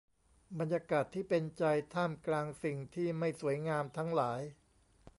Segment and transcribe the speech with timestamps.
[0.59, 1.63] บรรยากาศที่เป็นใจ
[1.93, 4.41] ท่ามกลางสิ่งที่ไม่สวยงามทั้งหลาย